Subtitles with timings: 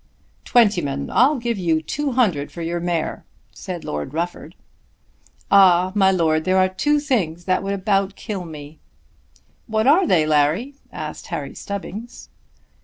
[0.45, 4.55] "Twentyman, I'll give you two hundred for your mare," said Lord Rufford.
[5.51, 8.79] "Ah, my Lord, there are two things that would about kill me."
[9.67, 12.29] "What are they, Larry?" asked Harry Stubbings.